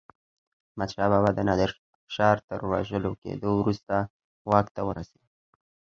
احمدشاه 0.69 1.09
بابا 1.13 1.29
د 1.33 1.39
نادر 1.47 1.71
افشار 2.03 2.37
تر 2.47 2.59
وژل 2.71 3.03
کېدو 3.23 3.49
وروسته 3.59 3.95
واک 4.49 4.67
ته 4.75 4.81
ورسيد. 4.87 5.25